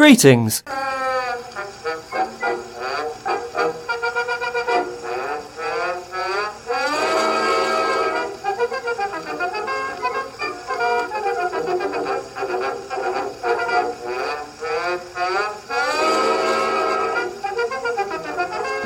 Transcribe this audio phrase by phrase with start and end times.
[0.00, 0.62] Greetings.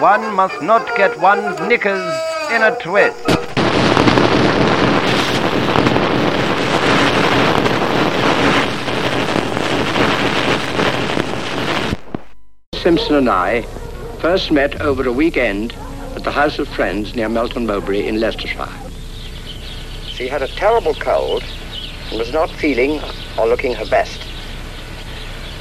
[0.00, 2.02] One must not get one's knickers
[2.50, 3.33] in a twist.
[12.84, 13.62] Simpson and I
[14.18, 15.72] first met over a weekend
[16.16, 18.68] at the House of Friends near Melton Mowbray in Leicestershire.
[20.08, 21.42] She had a terrible cold
[22.10, 23.00] and was not feeling
[23.38, 24.20] or looking her best.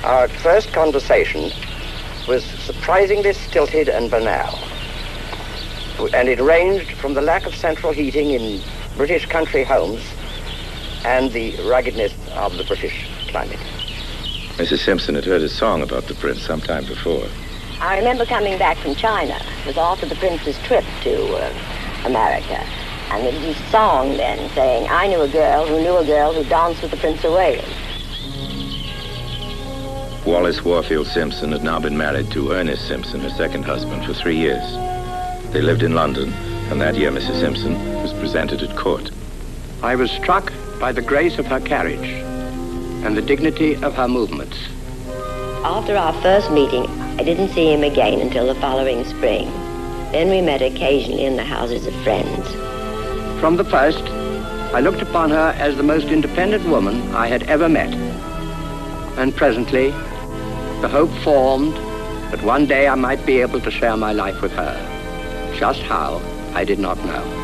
[0.03, 1.49] Our first conversation
[2.27, 4.59] was surprisingly stilted and banal.
[6.13, 8.61] And it ranged from the lack of central heating in
[8.97, 10.03] British country homes
[11.05, 13.61] and the ruggedness of the British climate.
[14.57, 14.85] Mrs.
[14.85, 17.25] Simpson had heard a song about the prince some time before.
[17.79, 19.35] I remember coming back from China.
[19.61, 21.53] It was after the prince's trip to uh,
[22.05, 22.63] America.
[23.09, 26.33] And there was a song then saying, I knew a girl who knew a girl
[26.33, 27.65] who danced with the Prince of Wales.
[30.23, 34.37] Wallis Warfield Simpson had now been married to Ernest Simpson, her second husband, for three
[34.37, 34.63] years.
[35.51, 36.31] They lived in London,
[36.69, 37.39] and that year Mrs.
[37.39, 37.73] Simpson
[38.03, 39.09] was presented at court.
[39.81, 42.32] I was struck by the grace of her carriage
[43.03, 44.57] and the dignity of her movements.
[45.63, 46.85] After our first meeting,
[47.19, 49.51] I didn't see him again until the following spring.
[50.11, 52.47] Then we met occasionally in the houses of friends.
[53.39, 54.03] From the first,
[54.73, 57.93] I looked upon her as the most independent woman I had ever met.
[59.17, 59.91] And presently,
[60.81, 61.75] the hope formed
[62.31, 65.53] that one day I might be able to share my life with her.
[65.55, 66.21] Just how,
[66.53, 67.42] I did not know.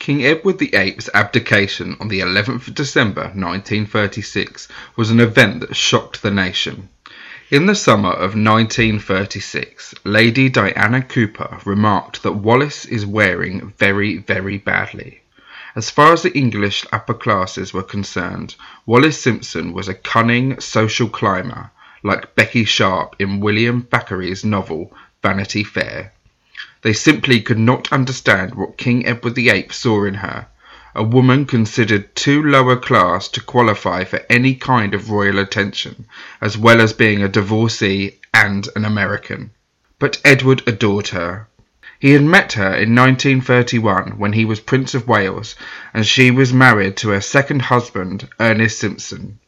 [0.00, 6.22] King Edward VIII's abdication on the 11th of December 1936 was an event that shocked
[6.22, 6.88] the nation.
[7.50, 14.56] In the summer of 1936, Lady Diana Cooper remarked that Wallis is wearing very, very
[14.56, 15.20] badly.
[15.76, 18.54] As far as the English upper classes were concerned,
[18.86, 21.72] Wallis Simpson was a cunning social climber,
[22.02, 26.14] like Becky Sharp in William Thackeray's novel Vanity Fair.
[26.82, 30.46] They simply could not understand what King Edward VIII saw in her,
[30.94, 36.06] a woman considered too lower class to qualify for any kind of royal attention,
[36.40, 39.50] as well as being a divorcee and an American.
[39.98, 41.48] But Edward adored her.
[41.98, 45.54] He had met her in 1931 when he was Prince of Wales,
[45.92, 49.38] and she was married to her second husband, Ernest Simpson.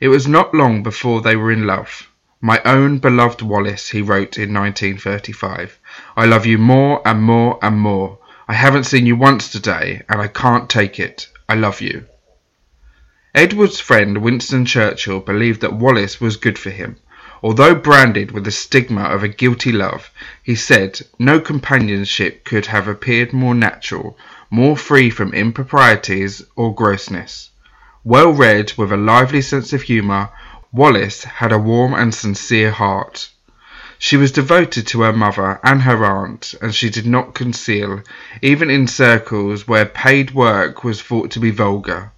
[0.00, 2.08] It was not long before they were in love.
[2.40, 5.78] My own beloved Wallis, he wrote in 1935,
[6.16, 8.18] I love you more and more and more.
[8.48, 11.28] I haven't seen you once today, and I can't take it.
[11.48, 12.06] I love you.
[13.34, 16.96] Edward's friend Winston Churchill believed that Wallis was good for him.
[17.42, 20.10] Although branded with the stigma of a guilty love,
[20.42, 24.16] he said no companionship could have appeared more natural,
[24.50, 27.50] more free from improprieties or grossness.
[28.04, 30.30] Well read, with a lively sense of humour,
[30.72, 33.30] Wallis had a warm and sincere heart.
[33.98, 38.02] She was devoted to her mother and her aunt, and she did not conceal,
[38.42, 42.10] even in circles where paid work was thought to be vulgar.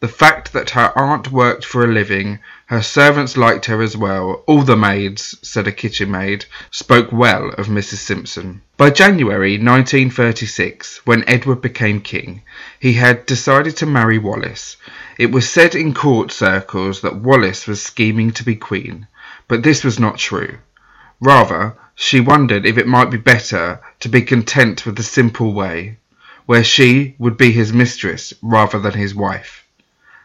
[0.00, 4.44] The fact that her aunt worked for a living, her servants liked her as well,
[4.46, 7.96] all the maids, said a kitchen maid, spoke well of Mrs.
[7.96, 8.62] Simpson.
[8.76, 12.42] By January 1936, when Edward became king,
[12.78, 14.76] he had decided to marry Wallis.
[15.18, 19.08] It was said in court circles that Wallis was scheming to be queen,
[19.48, 20.58] but this was not true.
[21.20, 25.96] Rather, she wondered if it might be better to be content with the simple way,
[26.46, 29.64] where she would be his mistress rather than his wife.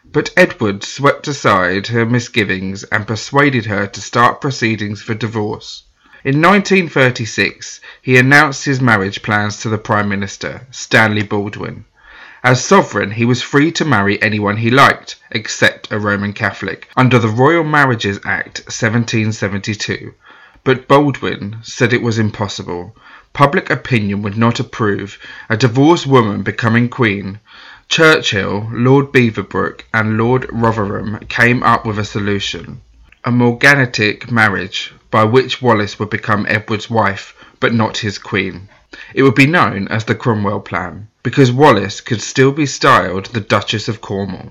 [0.04, 5.82] But Edward swept aside her misgivings and persuaded her to start proceedings for divorce.
[6.22, 11.86] In 1936 he announced his marriage plans to the Prime Minister, Stanley Baldwin.
[12.44, 17.18] As sovereign, he was free to marry anyone he liked, except a Roman Catholic, under
[17.18, 20.14] the Royal Marriages Act 1772.
[20.64, 22.96] But Baldwin said it was impossible.
[23.34, 25.18] Public opinion would not approve
[25.48, 27.38] a divorced woman becoming queen.
[27.88, 32.80] Churchill, Lord Beaverbrook, and Lord Rothermere came up with a solution
[33.26, 38.68] a morganatic marriage, by which Wallis would become Edward's wife, but not his queen.
[39.14, 43.40] It would be known as the Cornwall Plan because Wallis could still be styled the
[43.40, 44.50] Duchess of Cornwall.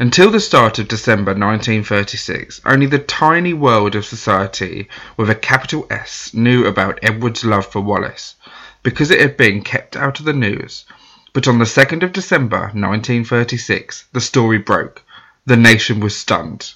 [0.00, 4.88] Until the start of December 1936, only the tiny world of society
[5.18, 8.34] with a capital S knew about Edward's love for Wallis,
[8.82, 10.86] because it had been kept out of the news.
[11.34, 15.02] But on the 2nd of December 1936, the story broke.
[15.44, 16.72] The nation was stunned.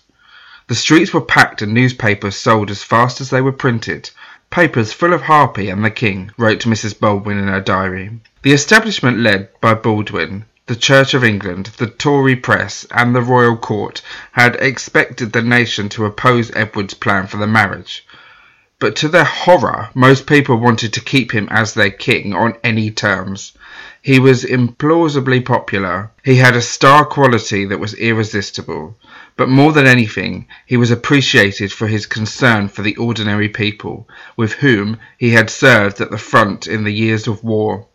[0.67, 4.11] The streets were packed and newspapers sold as fast as they were printed.
[4.51, 7.01] Papers full of Harpy and the King, wrote Mrs.
[7.01, 8.21] Baldwin in her diary.
[8.43, 13.55] The establishment led by Baldwin the Church of England, the Tory press, and the royal
[13.55, 14.01] court
[14.33, 18.07] had expected the nation to oppose Edward's plan for the marriage.
[18.79, 22.91] But to their horror, most people wanted to keep him as their king on any
[22.91, 23.53] terms.
[24.01, 26.11] He was implausibly popular.
[26.25, 28.99] He had a star quality that was irresistible.
[29.37, 34.55] But more than anything, he was appreciated for his concern for the ordinary people, with
[34.55, 37.87] whom he had served at the front in the years of war,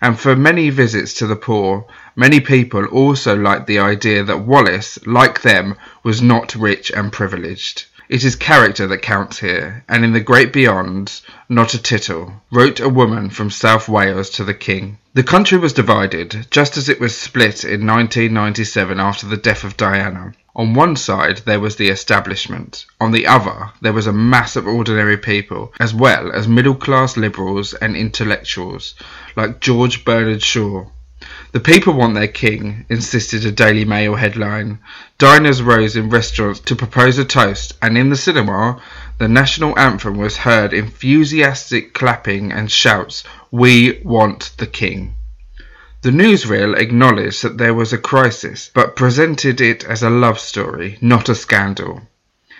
[0.00, 1.86] and for many visits to the poor.
[2.14, 7.84] Many people also liked the idea that Wallis, like them, was not rich and privileged.
[8.08, 12.78] It is character that counts here, and in the great beyond, not a tittle, wrote
[12.78, 14.98] a woman from South Wales to the king.
[15.14, 19.76] The country was divided, just as it was split in 1997 after the death of
[19.76, 20.34] Diana.
[20.58, 24.66] On one side there was the establishment, on the other there was a mass of
[24.66, 28.94] ordinary people, as well as middle class liberals and intellectuals,
[29.36, 30.86] like George Bernard Shaw.
[31.52, 34.78] The people want their king, insisted a Daily Mail headline.
[35.18, 38.80] Diners rose in restaurants to propose a toast, and in the cinema
[39.18, 45.16] the national anthem was heard enthusiastic clapping and shouts, We want the king.
[46.06, 50.98] The newsreel acknowledged that there was a crisis, but presented it as a love story,
[51.00, 52.02] not a scandal.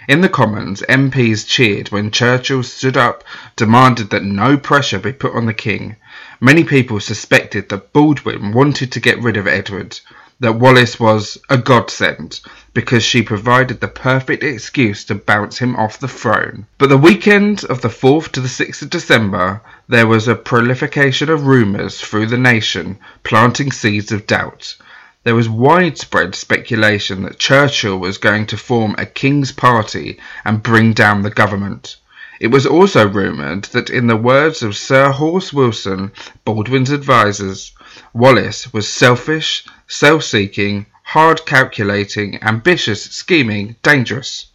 [0.08, 3.22] In the Commons, MPs cheered when Churchill stood up,
[3.54, 5.94] demanded that no pressure be put on the king.
[6.40, 10.00] Many people suspected that Baldwin wanted to get rid of Edward,
[10.40, 12.40] that Wallis was a godsend
[12.76, 16.66] because she provided the perfect excuse to bounce him off the throne.
[16.76, 21.30] But the weekend of the 4th to the 6th of December, there was a proliferation
[21.30, 24.76] of rumours through the nation, planting seeds of doubt.
[25.24, 30.92] There was widespread speculation that Churchill was going to form a King's Party and bring
[30.92, 31.96] down the government.
[32.40, 36.12] It was also rumoured that, in the words of Sir Horace Wilson,
[36.44, 37.72] Baldwin's advisers,
[38.12, 44.46] Wallis was selfish, self-seeking, hard calculating, ambitious, scheming, dangerous.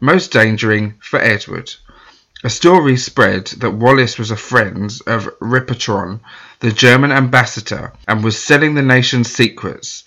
[0.00, 1.72] Most dangerous for Edward.
[2.42, 6.18] A story spread that Wallis was a friend of Ribbentrop,
[6.58, 10.02] the German ambassador, and was selling the nation's secrets.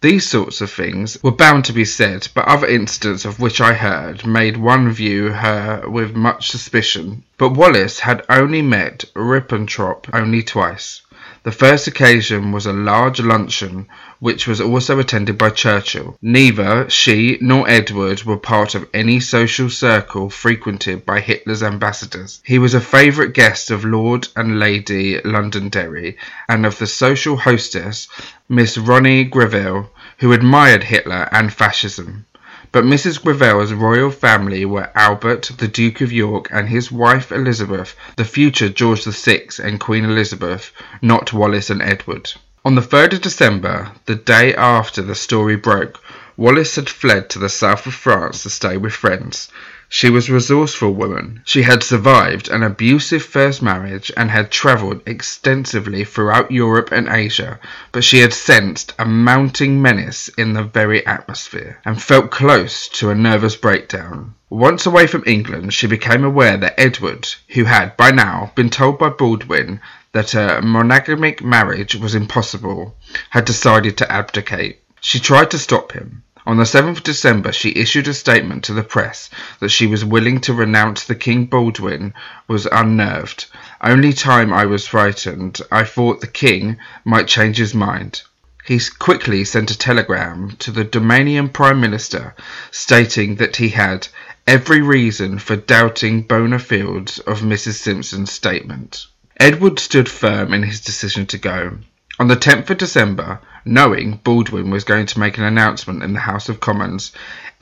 [0.00, 3.74] These sorts of things were bound to be said, but other incidents of which I
[3.74, 7.24] heard made one view her with much suspicion.
[7.38, 11.02] But Wallis had only met Ribbentrop only twice.
[11.42, 13.88] The first occasion was a large luncheon,
[14.18, 16.18] which was also attended by Churchill.
[16.20, 22.42] Neither she nor Edward were part of any social circle frequented by Hitler's ambassadors.
[22.44, 28.08] He was a favourite guest of Lord and Lady Londonderry and of the social hostess,
[28.46, 32.26] Miss Ronnie Greville, who admired Hitler and fascism.
[32.72, 33.20] But Mrs.
[33.20, 38.68] Greville's royal family were Albert, the Duke of York, and his wife Elizabeth, the future
[38.68, 40.70] George VI and Queen Elizabeth,
[41.02, 42.32] not Wallis and Edward.
[42.64, 45.98] On the 3rd of December, the day after the story broke,
[46.36, 49.48] Wallis had fled to the south of France to stay with friends.
[49.92, 51.42] She was a resourceful woman.
[51.44, 57.58] She had survived an abusive first marriage and had travelled extensively throughout Europe and Asia,
[57.90, 63.10] but she had sensed a mounting menace in the very atmosphere, and felt close to
[63.10, 64.36] a nervous breakdown.
[64.48, 68.96] Once away from England, she became aware that Edward, who had by now been told
[68.96, 69.80] by Baldwin
[70.12, 72.96] that a morganatic marriage was impossible,
[73.30, 74.80] had decided to abdicate.
[75.00, 76.22] She tried to stop him.
[76.46, 79.28] On the 7th of December she issued a statement to the press
[79.58, 82.14] that she was willing to renounce the King Baldwin
[82.48, 83.44] was unnerved.
[83.82, 85.60] Only time I was frightened.
[85.70, 88.22] I thought the King might change his mind.
[88.64, 92.34] He quickly sent a telegram to the Dominion Prime Minister
[92.70, 94.08] stating that he had
[94.46, 97.74] every reason for doubting bona fides of Mrs.
[97.74, 99.06] Simpson's statement.
[99.38, 101.78] Edward stood firm in his decision to go.
[102.20, 106.20] On the 10th of December, knowing Baldwin was going to make an announcement in the
[106.20, 107.12] House of Commons,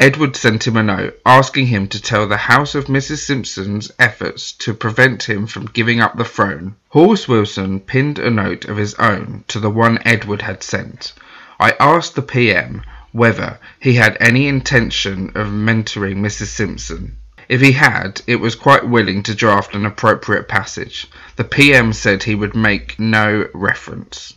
[0.00, 3.18] Edward sent him a note asking him to tell the House of Mrs.
[3.18, 6.74] Simpson's efforts to prevent him from giving up the throne.
[6.88, 11.12] Horace Wilson pinned a note of his own to the one Edward had sent.
[11.60, 16.46] I asked the PM whether he had any intention of mentoring Mrs.
[16.46, 17.16] Simpson.
[17.48, 21.06] If he had, it was quite willing to draft an appropriate passage.
[21.36, 24.34] The PM said he would make no reference.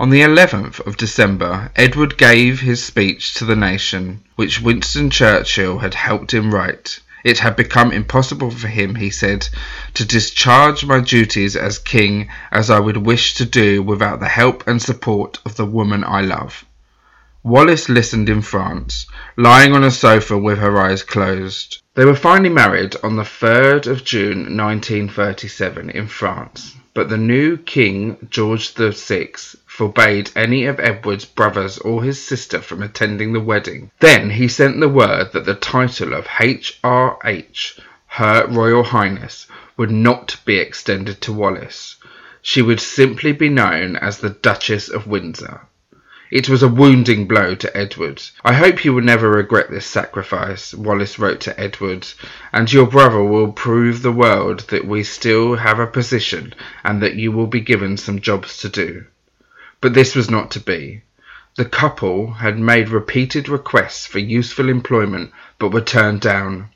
[0.00, 5.80] On the 11th of December, Edward gave his speech to the nation, which Winston Churchill
[5.80, 7.00] had helped him write.
[7.24, 9.48] It had become impossible for him, he said,
[9.94, 14.66] to discharge my duties as king as I would wish to do without the help
[14.66, 16.64] and support of the woman I love.
[17.44, 19.06] Wallis listened in France,
[19.36, 21.82] lying on a sofa with her eyes closed.
[21.94, 27.56] They were finally married on the 3rd of June 1937 in France, but the new
[27.56, 29.32] King George VI
[29.66, 33.90] forbade any of Edward's brothers or his sister from attending the wedding.
[34.00, 39.46] Then he sent the word that the title of H.R.H., Her Royal Highness,
[39.76, 41.96] would not be extended to Wallis.
[42.42, 45.62] She would simply be known as the Duchess of Windsor.
[46.32, 48.22] It was a wounding blow to Edward.
[48.42, 52.08] I hope you will never regret this sacrifice, Wallis wrote to Edward,
[52.54, 57.16] and your brother will prove the world that we still have a position and that
[57.16, 59.04] you will be given some jobs to do.
[59.82, 61.02] But this was not to be.
[61.56, 66.70] The couple had made repeated requests for useful employment but were turned down.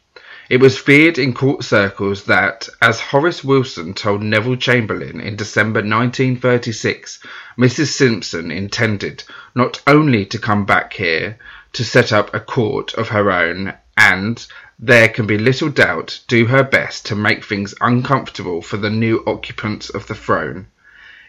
[0.48, 5.80] It was feared in court circles that, as Horace Wilson told Neville Chamberlain in December
[5.80, 7.18] 1936,
[7.58, 7.88] Mrs.
[7.88, 9.24] Simpson intended
[9.56, 11.36] not only to come back here
[11.72, 14.46] to set up a court of her own and,
[14.78, 19.24] there can be little doubt, do her best to make things uncomfortable for the new
[19.26, 20.68] occupants of the throne.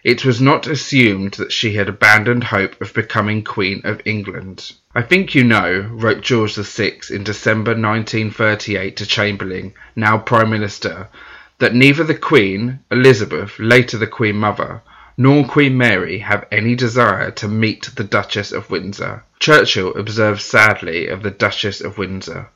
[0.03, 4.73] It was not assumed that she had abandoned hope of becoming Queen of England.
[4.93, 11.07] I think you know, wrote George VI in December 1938 to Chamberlain, now Prime Minister,
[11.57, 14.81] that neither the Queen, Elizabeth, later the Queen Mother,
[15.17, 19.23] nor Queen Mary have any desire to meet the Duchess of Windsor.
[19.39, 22.49] Churchill observed sadly of the Duchess of Windsor,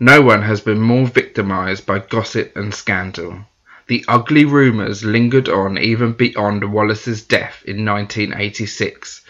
[0.00, 3.46] No one has been more victimized by gossip and scandal.
[3.90, 9.22] The ugly rumours lingered on even beyond Wallis's death in 1986.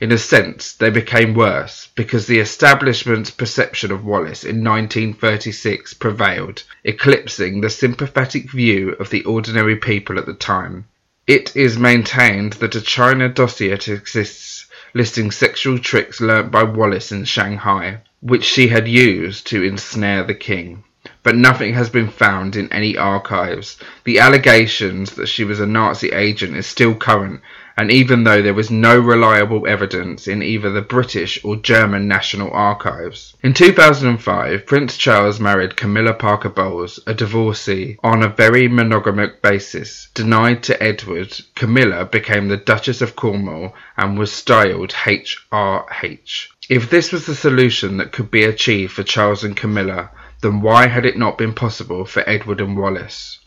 [0.00, 6.62] In a sense, they became worse because the establishment's perception of Wallis in 1936 prevailed,
[6.84, 10.86] eclipsing the sympathetic view of the ordinary people at the time.
[11.26, 17.26] It is maintained that a China dossier exists listing sexual tricks learnt by Wallis in
[17.26, 20.84] Shanghai, which she had used to ensnare the king
[21.28, 23.76] but nothing has been found in any archives.
[24.04, 27.42] The allegations that she was a Nazi agent is still current,
[27.76, 32.50] and even though there was no reliable evidence in either the British or German National
[32.50, 33.36] Archives.
[33.42, 40.08] In 2005, Prince Charles married Camilla Parker Bowles, a divorcee, on a very morganatic basis.
[40.14, 46.46] Denied to Edward, Camilla became the Duchess of Cornwall and was styled HRH.
[46.70, 50.86] If this was the solution that could be achieved for Charles and Camilla, then why
[50.86, 53.40] had it not been possible for Edward and Wallis?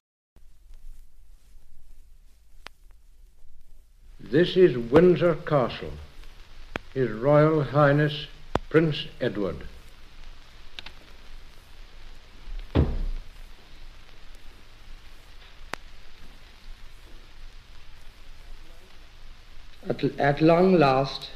[4.19, 5.93] This is Windsor Castle,
[6.93, 8.27] His Royal Highness
[8.69, 9.57] Prince Edward.
[19.87, 21.31] At, at long last,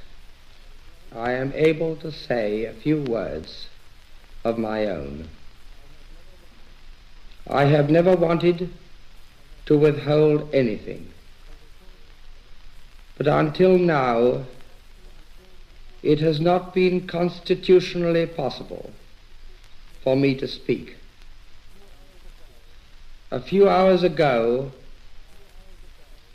[1.14, 3.68] I am able to say a few words
[4.44, 5.28] of my own.
[7.48, 8.70] I have never wanted
[9.66, 11.12] to withhold anything.
[13.18, 14.46] But until now,
[16.04, 18.92] it has not been constitutionally possible
[20.04, 20.98] for me to speak.
[23.32, 24.72] A few hours ago,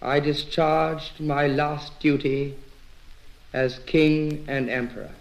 [0.03, 2.57] I discharged my last duty
[3.53, 5.13] as king and emperor.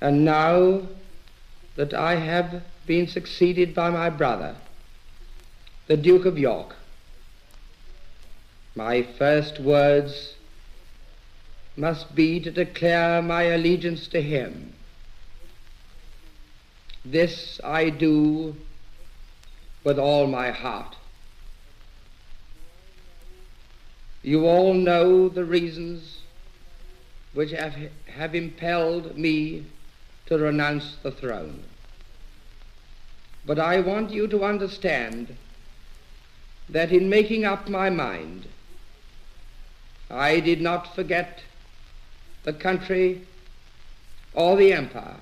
[0.00, 0.82] And now
[1.76, 4.56] that I have been succeeded by my brother,
[5.86, 6.74] the Duke of York.
[8.74, 10.34] My first words
[11.76, 14.72] must be to declare my allegiance to him.
[17.04, 18.56] This I do
[19.84, 20.96] with all my heart.
[24.22, 26.20] You all know the reasons
[27.34, 27.76] which have,
[28.06, 29.66] have impelled me
[30.26, 31.62] to renounce the throne.
[33.44, 35.36] But I want you to understand
[36.68, 38.46] that in making up my mind,
[40.10, 41.42] I did not forget
[42.44, 43.26] the country
[44.32, 45.20] or the empire,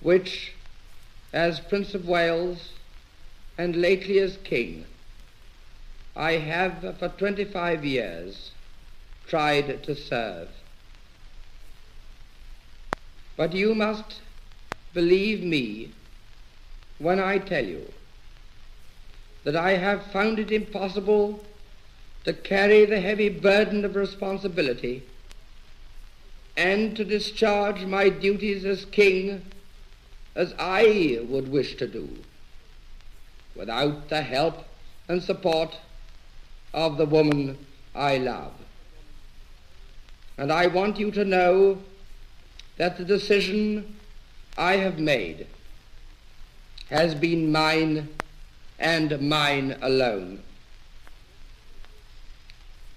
[0.00, 0.52] which,
[1.32, 2.72] as Prince of Wales
[3.56, 4.86] and lately as King,
[6.14, 8.50] I have for 25 years
[9.26, 10.48] tried to serve.
[13.36, 14.20] But you must
[14.92, 15.92] believe me
[17.02, 17.92] when I tell you
[19.42, 21.44] that I have found it impossible
[22.24, 25.02] to carry the heavy burden of responsibility
[26.56, 29.42] and to discharge my duties as king
[30.36, 32.08] as I would wish to do
[33.56, 34.64] without the help
[35.08, 35.76] and support
[36.72, 37.58] of the woman
[37.96, 38.52] I love.
[40.38, 41.78] And I want you to know
[42.76, 43.96] that the decision
[44.56, 45.48] I have made
[46.92, 48.06] has been mine
[48.78, 50.42] and mine alone.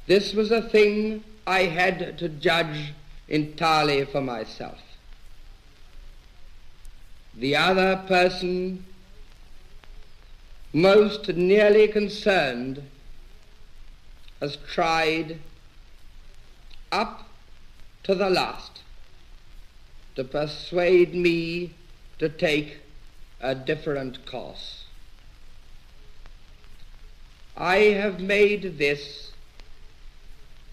[0.05, 2.93] This was a thing I had to judge
[3.29, 4.79] entirely for myself.
[7.33, 8.85] The other person
[10.73, 12.83] most nearly concerned
[14.41, 15.39] has tried
[16.91, 17.29] up
[18.03, 18.81] to the last
[20.15, 21.73] to persuade me
[22.19, 22.84] to take
[23.41, 24.85] a different course.
[27.57, 29.31] I have made this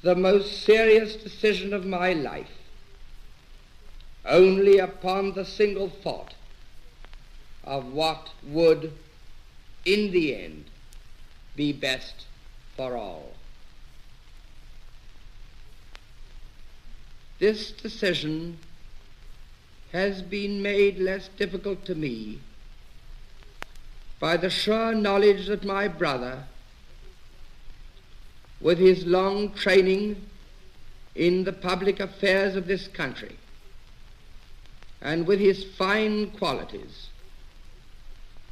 [0.03, 2.51] the most serious decision of my life
[4.25, 6.35] only upon the single thought
[7.65, 8.93] of what would,
[9.85, 10.65] in the end,
[11.55, 12.27] be best
[12.77, 13.35] for all.
[17.39, 18.59] This decision
[19.93, 22.41] has been made less difficult to me
[24.23, 26.45] by the sure knowledge that my brother
[28.61, 30.15] with his long training
[31.17, 33.37] in the public affairs of this country
[35.01, 37.09] and with his fine qualities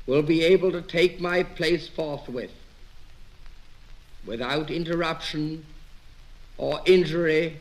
[0.08, 2.50] will be able to take my place forthwith
[4.26, 5.64] without interruption
[6.58, 7.60] or injury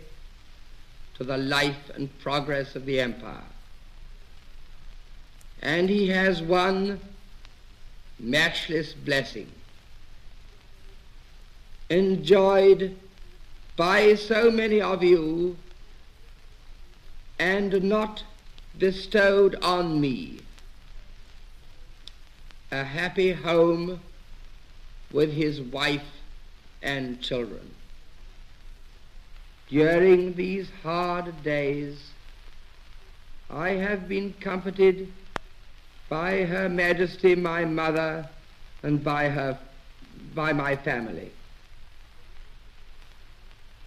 [1.14, 3.52] to the life and progress of the empire.
[5.62, 7.00] And he has one
[8.20, 9.50] matchless blessing
[11.90, 12.96] enjoyed
[13.76, 15.58] by so many of you
[17.40, 18.24] and not
[18.78, 20.40] bestowed on me.
[22.72, 24.02] A happy home
[25.12, 26.06] with his wife
[26.84, 27.74] and children.
[29.70, 32.12] During these hard days,
[33.50, 35.12] I have been comforted
[36.10, 38.28] by Her Majesty my mother
[38.84, 39.58] and by her
[40.34, 41.32] by my family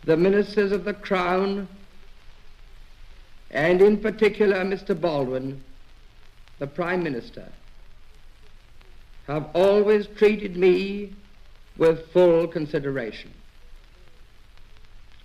[0.04, 1.68] the ministers of the Crown,
[3.50, 4.98] and in particular Mr.
[4.98, 5.62] Baldwin,
[6.58, 7.46] the Prime Minister,
[9.26, 11.14] have always treated me
[11.76, 13.32] with full consideration.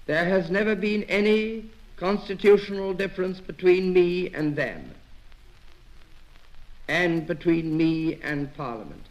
[0.06, 4.92] There has never been any constitutional difference between me and them,
[6.88, 9.06] and between me and Parliament.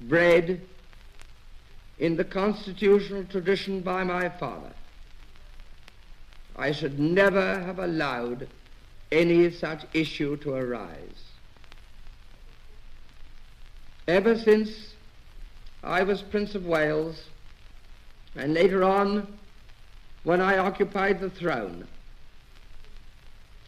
[0.00, 0.60] Bred
[1.98, 4.72] in the constitutional tradition by my father.
[6.56, 8.48] I should never have allowed
[9.10, 11.24] any such issue to arise.
[14.06, 14.94] Ever since
[15.82, 17.24] I was Prince of Wales,
[18.34, 19.38] and later on
[20.24, 21.86] when I occupied the throne,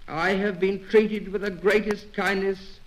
[0.08, 2.80] I have been treated with the greatest kindness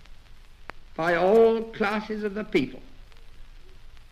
[0.95, 2.81] by all classes of the people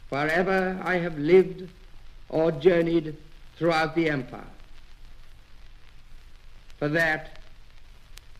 [0.10, 1.70] wherever I have lived
[2.30, 3.16] or journeyed
[3.58, 4.42] throughout the empire.
[6.78, 7.40] For that,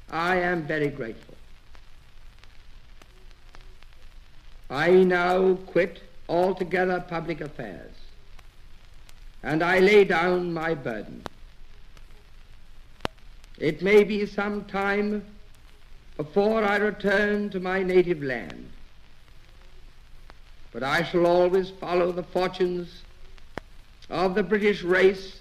[0.10, 1.36] I am very grateful.
[4.70, 7.94] I now quit altogether public affairs,
[9.44, 11.24] and I lay down my burden.
[13.62, 15.24] It may be some time
[16.18, 18.72] before I return to my native land
[20.72, 23.02] but I shall always follow the fortunes
[24.10, 25.40] of the British race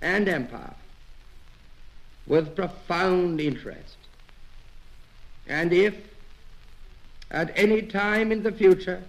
[0.00, 0.74] and empire
[2.26, 3.96] with profound interest.
[5.46, 5.94] And if
[7.30, 9.02] at any time in the future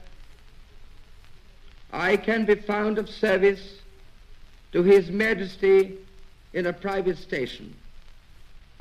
[1.92, 3.76] I can be found of service
[4.72, 5.98] to His Majesty
[6.54, 7.74] in a private station,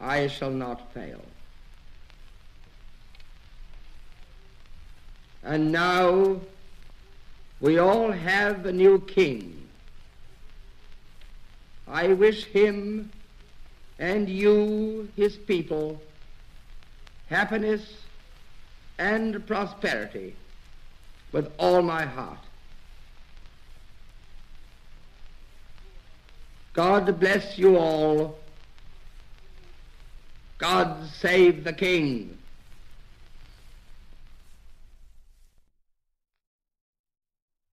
[0.03, 1.21] I shall not fail.
[5.45, 6.41] And now
[7.61, 9.69] we all have a new king.
[11.87, 13.11] I wish him
[14.01, 16.03] and you, his people,
[17.29, 17.95] happiness
[18.99, 20.35] and prosperity
[21.31, 22.38] with all my heart.
[26.73, 28.42] God bless you all.
[30.62, 32.38] God save the King.